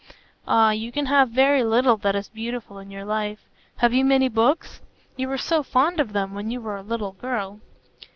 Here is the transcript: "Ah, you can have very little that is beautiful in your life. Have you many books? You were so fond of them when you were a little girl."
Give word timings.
"Ah, 0.47 0.71
you 0.71 0.91
can 0.91 1.05
have 1.05 1.29
very 1.29 1.63
little 1.63 1.95
that 1.97 2.15
is 2.15 2.27
beautiful 2.27 2.79
in 2.79 2.89
your 2.89 3.05
life. 3.05 3.47
Have 3.75 3.93
you 3.93 4.03
many 4.03 4.29
books? 4.29 4.81
You 5.15 5.27
were 5.27 5.37
so 5.37 5.61
fond 5.61 5.99
of 5.99 6.11
them 6.11 6.33
when 6.33 6.49
you 6.49 6.59
were 6.59 6.77
a 6.77 6.81
little 6.81 7.11
girl." 7.11 7.59